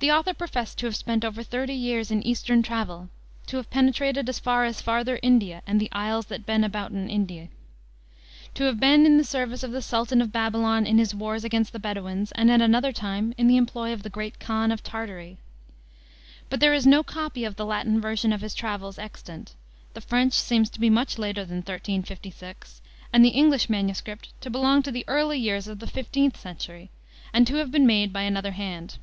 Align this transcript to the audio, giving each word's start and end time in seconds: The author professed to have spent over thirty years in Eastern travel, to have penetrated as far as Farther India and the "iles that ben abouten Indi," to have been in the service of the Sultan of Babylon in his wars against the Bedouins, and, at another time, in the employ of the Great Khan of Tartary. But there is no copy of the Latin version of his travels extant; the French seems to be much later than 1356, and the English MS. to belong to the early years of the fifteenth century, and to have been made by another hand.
The 0.00 0.12
author 0.12 0.32
professed 0.32 0.78
to 0.78 0.86
have 0.86 0.94
spent 0.94 1.24
over 1.24 1.42
thirty 1.42 1.74
years 1.74 2.12
in 2.12 2.22
Eastern 2.22 2.62
travel, 2.62 3.08
to 3.48 3.56
have 3.56 3.68
penetrated 3.68 4.28
as 4.28 4.38
far 4.38 4.64
as 4.64 4.80
Farther 4.80 5.18
India 5.24 5.60
and 5.66 5.80
the 5.80 5.90
"iles 5.90 6.26
that 6.26 6.46
ben 6.46 6.62
abouten 6.62 7.10
Indi," 7.10 7.50
to 8.54 8.62
have 8.62 8.78
been 8.78 9.04
in 9.04 9.16
the 9.18 9.24
service 9.24 9.64
of 9.64 9.72
the 9.72 9.82
Sultan 9.82 10.22
of 10.22 10.30
Babylon 10.30 10.86
in 10.86 10.98
his 10.98 11.16
wars 11.16 11.42
against 11.42 11.72
the 11.72 11.80
Bedouins, 11.80 12.30
and, 12.36 12.48
at 12.48 12.60
another 12.60 12.92
time, 12.92 13.34
in 13.36 13.48
the 13.48 13.56
employ 13.56 13.92
of 13.92 14.04
the 14.04 14.08
Great 14.08 14.38
Khan 14.38 14.70
of 14.70 14.84
Tartary. 14.84 15.38
But 16.48 16.60
there 16.60 16.74
is 16.74 16.86
no 16.86 17.02
copy 17.02 17.42
of 17.44 17.56
the 17.56 17.66
Latin 17.66 18.00
version 18.00 18.32
of 18.32 18.40
his 18.42 18.54
travels 18.54 19.00
extant; 19.00 19.56
the 19.94 20.00
French 20.00 20.34
seems 20.34 20.70
to 20.70 20.78
be 20.78 20.88
much 20.90 21.18
later 21.18 21.44
than 21.44 21.56
1356, 21.56 22.80
and 23.12 23.24
the 23.24 23.30
English 23.30 23.68
MS. 23.68 24.00
to 24.42 24.48
belong 24.48 24.80
to 24.84 24.92
the 24.92 25.04
early 25.08 25.40
years 25.40 25.66
of 25.66 25.80
the 25.80 25.88
fifteenth 25.88 26.36
century, 26.38 26.88
and 27.32 27.48
to 27.48 27.56
have 27.56 27.72
been 27.72 27.84
made 27.86 28.12
by 28.12 28.22
another 28.22 28.52
hand. 28.52 28.98